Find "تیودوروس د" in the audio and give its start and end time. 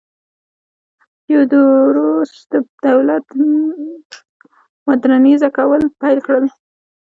1.23-2.53